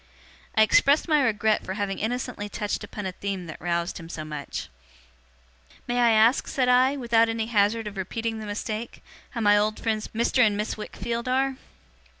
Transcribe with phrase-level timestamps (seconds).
[0.55, 4.25] I expressed my regret for having innocently touched upon a theme that roused him so
[4.25, 4.67] much.
[5.87, 9.79] 'May I ask,' said I, 'without any hazard of repeating the mistake, how my old
[9.79, 10.39] friends Mr.
[10.43, 11.57] and Miss Wickfield are?